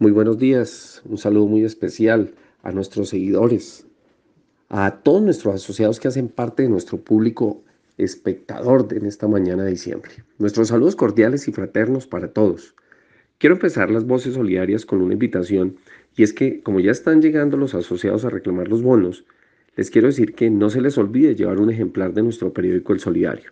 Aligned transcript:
Muy 0.00 0.12
buenos 0.12 0.38
días, 0.38 1.02
un 1.06 1.18
saludo 1.18 1.48
muy 1.48 1.64
especial 1.64 2.32
a 2.62 2.70
nuestros 2.70 3.08
seguidores, 3.08 3.84
a 4.68 5.00
todos 5.02 5.20
nuestros 5.22 5.56
asociados 5.56 5.98
que 5.98 6.06
hacen 6.06 6.28
parte 6.28 6.62
de 6.62 6.68
nuestro 6.68 6.98
público 6.98 7.64
espectador 7.96 8.86
en 8.92 9.06
esta 9.06 9.26
mañana 9.26 9.64
de 9.64 9.70
diciembre. 9.70 10.10
Nuestros 10.38 10.68
saludos 10.68 10.94
cordiales 10.94 11.48
y 11.48 11.52
fraternos 11.52 12.06
para 12.06 12.28
todos. 12.28 12.76
Quiero 13.38 13.56
empezar 13.56 13.90
las 13.90 14.06
voces 14.06 14.34
solidarias 14.34 14.86
con 14.86 15.02
una 15.02 15.14
invitación 15.14 15.78
y 16.14 16.22
es 16.22 16.32
que 16.32 16.62
como 16.62 16.78
ya 16.78 16.92
están 16.92 17.20
llegando 17.20 17.56
los 17.56 17.74
asociados 17.74 18.24
a 18.24 18.30
reclamar 18.30 18.68
los 18.68 18.82
bonos, 18.82 19.24
les 19.74 19.90
quiero 19.90 20.06
decir 20.06 20.36
que 20.36 20.48
no 20.48 20.70
se 20.70 20.80
les 20.80 20.96
olvide 20.96 21.34
llevar 21.34 21.58
un 21.58 21.70
ejemplar 21.70 22.14
de 22.14 22.22
nuestro 22.22 22.52
periódico 22.52 22.92
El 22.92 23.00
Solidario, 23.00 23.50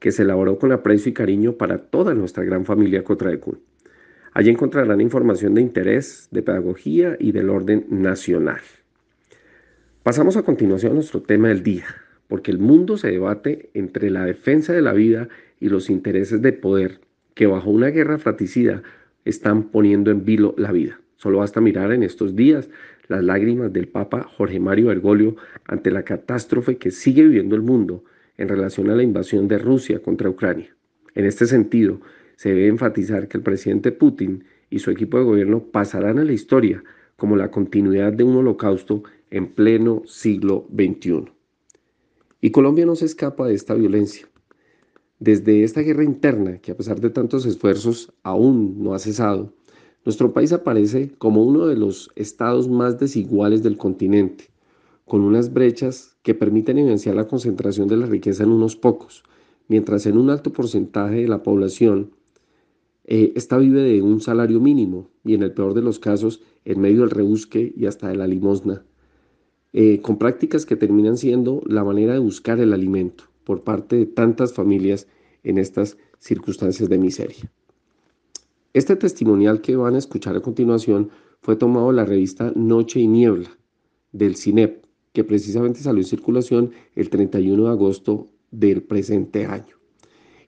que 0.00 0.10
se 0.10 0.22
elaboró 0.22 0.58
con 0.58 0.72
aprecio 0.72 1.10
y 1.10 1.14
cariño 1.14 1.52
para 1.52 1.78
toda 1.78 2.14
nuestra 2.14 2.42
gran 2.42 2.64
familia 2.64 3.04
Cotraecún. 3.04 3.60
Allí 4.34 4.50
encontrarán 4.50 5.00
información 5.00 5.54
de 5.54 5.60
interés, 5.60 6.26
de 6.32 6.42
pedagogía 6.42 7.16
y 7.20 7.30
del 7.30 7.50
orden 7.50 7.86
nacional. 7.88 8.60
Pasamos 10.02 10.36
a 10.36 10.42
continuación 10.42 10.92
a 10.92 10.94
nuestro 10.96 11.22
tema 11.22 11.48
del 11.48 11.62
día, 11.62 11.86
porque 12.26 12.50
el 12.50 12.58
mundo 12.58 12.96
se 12.96 13.12
debate 13.12 13.70
entre 13.74 14.10
la 14.10 14.24
defensa 14.24 14.72
de 14.72 14.82
la 14.82 14.92
vida 14.92 15.28
y 15.60 15.68
los 15.68 15.88
intereses 15.88 16.42
de 16.42 16.52
poder 16.52 17.00
que 17.34 17.46
bajo 17.46 17.70
una 17.70 17.90
guerra 17.90 18.18
fratricida 18.18 18.82
están 19.24 19.70
poniendo 19.70 20.10
en 20.10 20.24
vilo 20.24 20.54
la 20.58 20.72
vida. 20.72 21.00
Solo 21.16 21.38
basta 21.38 21.60
mirar 21.60 21.92
en 21.92 22.02
estos 22.02 22.34
días 22.34 22.68
las 23.06 23.22
lágrimas 23.22 23.72
del 23.72 23.86
Papa 23.86 24.24
Jorge 24.36 24.58
Mario 24.58 24.88
Bergoglio 24.88 25.36
ante 25.64 25.92
la 25.92 26.02
catástrofe 26.02 26.76
que 26.76 26.90
sigue 26.90 27.22
viviendo 27.22 27.54
el 27.54 27.62
mundo 27.62 28.02
en 28.36 28.48
relación 28.48 28.90
a 28.90 28.96
la 28.96 29.04
invasión 29.04 29.46
de 29.46 29.58
Rusia 29.58 30.00
contra 30.00 30.28
Ucrania. 30.28 30.74
En 31.14 31.24
este 31.24 31.46
sentido, 31.46 32.00
se 32.36 32.50
debe 32.50 32.68
enfatizar 32.68 33.28
que 33.28 33.36
el 33.36 33.42
presidente 33.42 33.92
Putin 33.92 34.44
y 34.70 34.80
su 34.80 34.90
equipo 34.90 35.18
de 35.18 35.24
gobierno 35.24 35.62
pasarán 35.64 36.18
a 36.18 36.24
la 36.24 36.32
historia 36.32 36.82
como 37.16 37.36
la 37.36 37.50
continuidad 37.50 38.12
de 38.12 38.24
un 38.24 38.36
holocausto 38.36 39.02
en 39.30 39.52
pleno 39.52 40.02
siglo 40.06 40.66
XXI. 40.74 41.24
Y 42.40 42.50
Colombia 42.50 42.86
no 42.86 42.96
se 42.96 43.06
escapa 43.06 43.46
de 43.46 43.54
esta 43.54 43.74
violencia. 43.74 44.28
Desde 45.18 45.64
esta 45.64 45.80
guerra 45.80 46.04
interna, 46.04 46.58
que 46.58 46.72
a 46.72 46.76
pesar 46.76 47.00
de 47.00 47.10
tantos 47.10 47.46
esfuerzos 47.46 48.12
aún 48.22 48.82
no 48.82 48.94
ha 48.94 48.98
cesado, 48.98 49.54
nuestro 50.04 50.32
país 50.34 50.52
aparece 50.52 51.12
como 51.16 51.42
uno 51.42 51.66
de 51.66 51.76
los 51.76 52.10
estados 52.14 52.68
más 52.68 52.98
desiguales 52.98 53.62
del 53.62 53.78
continente, 53.78 54.50
con 55.06 55.22
unas 55.22 55.52
brechas 55.52 56.16
que 56.22 56.34
permiten 56.34 56.78
evidenciar 56.78 57.14
la 57.14 57.26
concentración 57.28 57.88
de 57.88 57.96
la 57.96 58.06
riqueza 58.06 58.42
en 58.42 58.50
unos 58.50 58.76
pocos, 58.76 59.22
mientras 59.68 60.04
en 60.04 60.18
un 60.18 60.28
alto 60.28 60.52
porcentaje 60.52 61.22
de 61.22 61.28
la 61.28 61.42
población 61.42 62.10
eh, 63.04 63.32
esta 63.36 63.58
vive 63.58 63.82
de 63.82 64.02
un 64.02 64.20
salario 64.20 64.60
mínimo 64.60 65.10
y 65.24 65.34
en 65.34 65.42
el 65.42 65.52
peor 65.52 65.74
de 65.74 65.82
los 65.82 65.98
casos 65.98 66.42
en 66.64 66.80
medio 66.80 67.00
del 67.00 67.10
rebusque 67.10 67.72
y 67.76 67.86
hasta 67.86 68.08
de 68.08 68.16
la 68.16 68.26
limosna, 68.26 68.84
eh, 69.72 70.00
con 70.00 70.18
prácticas 70.18 70.64
que 70.64 70.76
terminan 70.76 71.16
siendo 71.16 71.62
la 71.66 71.84
manera 71.84 72.14
de 72.14 72.18
buscar 72.18 72.60
el 72.60 72.72
alimento 72.72 73.24
por 73.44 73.62
parte 73.62 73.96
de 73.96 74.06
tantas 74.06 74.54
familias 74.54 75.06
en 75.42 75.58
estas 75.58 75.98
circunstancias 76.18 76.88
de 76.88 76.98
miseria. 76.98 77.52
Este 78.72 78.96
testimonial 78.96 79.60
que 79.60 79.76
van 79.76 79.94
a 79.94 79.98
escuchar 79.98 80.36
a 80.36 80.40
continuación 80.40 81.10
fue 81.42 81.56
tomado 81.56 81.88
de 81.88 81.94
la 81.94 82.06
revista 82.06 82.52
Noche 82.56 83.00
y 83.00 83.06
Niebla 83.06 83.50
del 84.12 84.36
CINEP, 84.36 84.84
que 85.12 85.24
precisamente 85.24 85.80
salió 85.80 86.00
en 86.00 86.06
circulación 86.06 86.70
el 86.94 87.10
31 87.10 87.64
de 87.64 87.70
agosto 87.70 88.28
del 88.50 88.82
presente 88.82 89.44
año. 89.44 89.76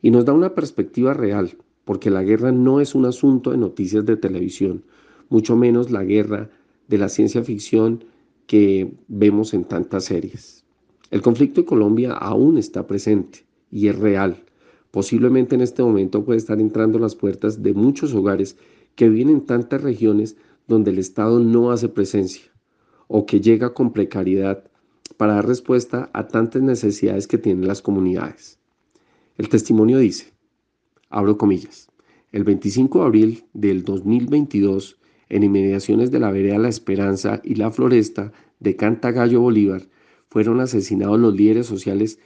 Y 0.00 0.10
nos 0.10 0.24
da 0.24 0.32
una 0.32 0.54
perspectiva 0.54 1.12
real 1.12 1.56
porque 1.86 2.10
la 2.10 2.24
guerra 2.24 2.50
no 2.50 2.80
es 2.80 2.96
un 2.96 3.06
asunto 3.06 3.52
de 3.52 3.58
noticias 3.58 4.04
de 4.04 4.16
televisión, 4.16 4.82
mucho 5.28 5.56
menos 5.56 5.92
la 5.92 6.02
guerra 6.02 6.50
de 6.88 6.98
la 6.98 7.08
ciencia 7.08 7.44
ficción 7.44 8.04
que 8.48 8.92
vemos 9.06 9.54
en 9.54 9.62
tantas 9.62 10.04
series. 10.04 10.64
El 11.12 11.22
conflicto 11.22 11.60
en 11.60 11.66
Colombia 11.66 12.12
aún 12.12 12.58
está 12.58 12.88
presente 12.88 13.46
y 13.70 13.86
es 13.86 13.96
real. 13.96 14.42
Posiblemente 14.90 15.54
en 15.54 15.60
este 15.60 15.84
momento 15.84 16.24
puede 16.24 16.38
estar 16.38 16.60
entrando 16.60 16.98
a 16.98 17.02
las 17.02 17.14
puertas 17.14 17.62
de 17.62 17.72
muchos 17.72 18.12
hogares 18.14 18.56
que 18.96 19.08
viven 19.08 19.30
en 19.30 19.46
tantas 19.46 19.80
regiones 19.80 20.36
donde 20.66 20.90
el 20.90 20.98
Estado 20.98 21.38
no 21.38 21.70
hace 21.70 21.88
presencia 21.88 22.50
o 23.06 23.26
que 23.26 23.40
llega 23.40 23.74
con 23.74 23.92
precariedad 23.92 24.64
para 25.16 25.34
dar 25.34 25.46
respuesta 25.46 26.10
a 26.12 26.26
tantas 26.26 26.62
necesidades 26.62 27.28
que 27.28 27.38
tienen 27.38 27.68
las 27.68 27.80
comunidades. 27.80 28.58
El 29.38 29.48
testimonio 29.48 29.98
dice, 29.98 30.35
abro 31.08 31.38
comillas, 31.38 31.88
el 32.32 32.44
25 32.44 33.00
de 33.00 33.04
abril 33.04 33.44
del 33.52 33.84
2022, 33.84 34.98
en 35.28 35.42
inmediaciones 35.42 36.10
de 36.10 36.20
la 36.20 36.30
vereda 36.30 36.58
La 36.58 36.68
Esperanza 36.68 37.40
y 37.42 37.54
La 37.54 37.70
Floresta 37.70 38.32
de 38.60 38.76
Cantagallo 38.76 39.40
Bolívar, 39.40 39.88
fueron 40.28 40.60
asesinados 40.60 41.18
los 41.18 41.34
líderes 41.34 41.66
sociales 41.66 42.18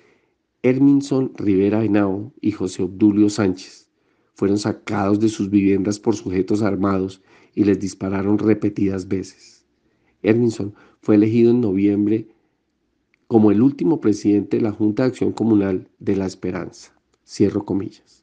Herminson 0.62 1.32
Rivera 1.36 1.84
Henao 1.84 2.32
y 2.40 2.52
José 2.52 2.82
Obdulio 2.82 3.30
Sánchez. 3.30 3.88
Fueron 4.34 4.58
sacados 4.58 5.20
de 5.20 5.28
sus 5.28 5.50
viviendas 5.50 5.98
por 5.98 6.16
sujetos 6.16 6.62
armados 6.62 7.22
y 7.54 7.64
les 7.64 7.78
dispararon 7.78 8.38
repetidas 8.38 9.08
veces. 9.08 9.64
Herminson 10.22 10.74
fue 11.00 11.14
elegido 11.14 11.50
en 11.50 11.60
noviembre 11.60 12.28
como 13.26 13.50
el 13.52 13.62
último 13.62 14.00
presidente 14.00 14.56
de 14.56 14.64
la 14.64 14.72
Junta 14.72 15.04
de 15.04 15.10
Acción 15.10 15.32
Comunal 15.32 15.88
de 15.98 16.16
La 16.16 16.26
Esperanza. 16.26 16.92
Cierro 17.24 17.64
comillas. 17.64 18.19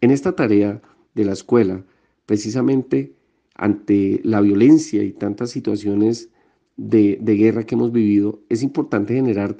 En 0.00 0.12
esta 0.12 0.36
tarea 0.36 0.80
de 1.14 1.24
la 1.24 1.32
escuela, 1.32 1.84
precisamente 2.24 3.14
ante 3.54 4.20
la 4.22 4.40
violencia 4.40 5.02
y 5.02 5.12
tantas 5.12 5.50
situaciones 5.50 6.30
de, 6.76 7.18
guerra 7.20 7.64
que 7.64 7.74
hemos 7.74 7.90
vivido, 7.90 8.40
es 8.48 8.62
importante 8.62 9.14
generar 9.14 9.56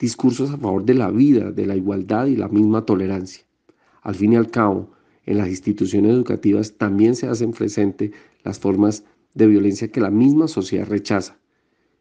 discursos 0.00 0.50
a 0.50 0.58
favor 0.58 0.84
de 0.84 0.94
la 0.94 1.10
vida, 1.12 1.52
de 1.52 1.66
la 1.66 1.76
igualdad 1.76 2.26
y 2.26 2.34
la 2.34 2.48
misma 2.48 2.84
tolerancia. 2.84 3.44
Al 4.02 4.16
fin 4.16 4.32
y 4.32 4.36
al 4.36 4.50
cabo, 4.50 4.90
en 5.24 5.38
las 5.38 5.48
instituciones 5.48 6.12
educativas 6.12 6.72
también 6.72 7.14
se 7.14 7.28
hacen 7.28 7.52
presente 7.52 8.10
las 8.42 8.58
formas 8.58 9.04
de 9.34 9.46
violencia 9.46 9.92
que 9.92 10.00
la 10.00 10.10
misma 10.10 10.48
sociedad 10.48 10.88
rechaza. 10.88 11.38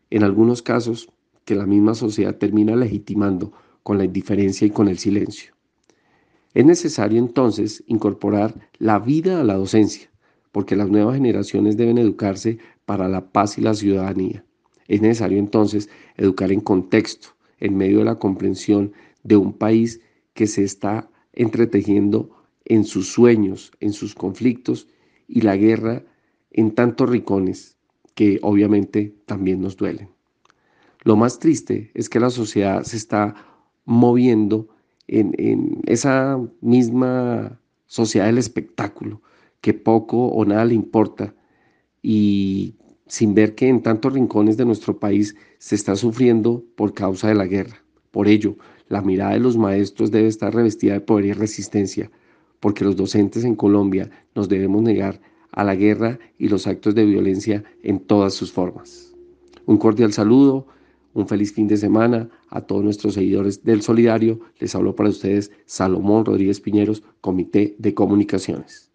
En 0.10 0.24
algunos 0.24 0.64
casos, 0.64 1.10
que 1.46 1.54
la 1.54 1.68
misma 1.68 1.94
sociedad 1.94 2.36
termina 2.36 2.76
legitimando 2.76 3.54
con 3.84 4.00
la 4.00 4.06
indiferencia 4.06 4.66
y 4.66 4.72
con 4.72 4.88
el 4.88 4.98
silencio. 4.98 5.55
Es 6.56 6.66
necesario 6.66 7.20
entonces 7.20 7.84
incorporar 7.86 8.70
la 8.80 8.98
vida 8.98 9.42
a 9.42 9.44
la 9.44 9.56
docencia, 9.56 10.10
porque 10.54 10.78
las 10.78 10.90
nuevas 10.90 11.16
generaciones 11.16 11.76
deben 11.76 11.98
educarse 11.98 12.60
para 12.86 13.10
la 13.10 13.30
paz 13.30 13.58
y 13.58 13.62
la 13.62 13.74
ciudadanía. 13.74 14.46
Es 14.88 15.02
necesario 15.02 15.38
entonces 15.38 15.90
educar 16.16 16.54
en 16.54 16.62
contexto, 16.62 17.28
en 17.60 17.76
medio 17.76 18.00
de 18.00 18.06
la 18.06 18.20
comprensión 18.20 18.94
de 19.24 19.36
un 19.36 19.52
país 19.52 20.00
que 20.34 20.48
se 20.48 20.64
está 20.64 21.10
entretejiendo 21.34 22.30
en 22.64 22.86
sus 22.86 23.10
sueños, 23.10 23.74
en 23.82 23.92
sus 23.92 24.16
conflictos 24.16 24.88
y 25.28 25.42
la 25.42 25.58
guerra 25.58 26.04
en 26.52 26.72
tantos 26.72 27.10
ricones 27.10 27.76
que 28.14 28.40
obviamente 28.42 29.14
también 29.26 29.60
nos 29.60 29.76
duelen. 29.76 30.08
Lo 31.04 31.18
más 31.18 31.38
triste 31.40 31.92
es 31.94 32.08
que 32.08 32.22
la 32.22 32.30
sociedad 32.30 32.84
se 32.84 32.96
está 32.96 33.36
moviendo 33.84 34.70
en, 35.08 35.82
esa 35.86 36.40
misma 36.62 37.60
sociedad 37.86 38.26
del 38.26 38.38
espectáculo, 38.38 39.22
que 39.62 39.74
poco 39.74 40.28
o 40.28 40.46
nada 40.46 40.66
le 40.66 40.76
importa 40.76 41.34
y 42.02 42.76
sin 43.08 43.34
ver 43.34 43.56
que 43.56 43.68
en 43.68 43.82
tantos 43.82 44.14
rincones 44.14 44.58
de 44.58 44.66
nuestro 44.66 45.00
país 45.00 45.36
se 45.58 45.76
está 45.76 45.96
sufriendo 45.96 46.64
por 46.76 46.94
causa 46.94 47.28
de 47.28 47.36
la 47.36 47.46
guerra. 47.46 47.84
Por 48.12 48.28
ello, 48.28 48.56
la 48.88 49.02
mirada 49.02 49.34
de 49.34 49.40
los 49.40 49.58
maestros 49.58 50.12
debe 50.12 50.28
estar 50.28 50.54
revestida 50.54 50.94
de 50.94 51.02
poder 51.02 51.26
y 51.26 51.34
resistencia, 51.34 52.12
porque 52.60 52.86
los 52.86 52.96
docentes 52.96 53.44
en 53.44 53.56
Colombia 53.56 54.10
nos 54.34 54.50
debemos 54.50 54.82
negar 54.84 55.20
a 55.52 55.64
la 55.64 55.76
guerra 55.76 56.20
y 56.38 56.50
los 56.50 56.68
actos 56.68 56.96
de 56.96 57.06
violencia 57.06 57.64
en 57.82 58.00
todas 58.00 58.34
sus 58.34 58.52
formas. 58.52 59.14
Un 59.66 59.78
cordial 59.78 60.14
saludo 60.14 60.68
un 61.16 61.28
feliz 61.28 61.54
fin 61.54 61.68
de 61.68 61.78
semana 61.78 62.30
a 62.50 62.62
todos 62.62 62.84
nuestros 62.84 63.16
seguidores 63.16 63.64
del 63.64 63.82
Solidario. 63.82 64.42
Les 64.60 64.76
hablo 64.76 64.96
para 64.96 65.10
ustedes 65.10 65.52
Salomón 65.66 66.26
Rodríguez 66.26 66.62
Piñeros, 66.62 67.02
Comité 67.22 67.76
de 67.80 67.96
Comunicaciones. 67.96 68.92